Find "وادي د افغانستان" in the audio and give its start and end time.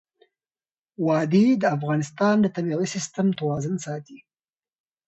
1.05-2.35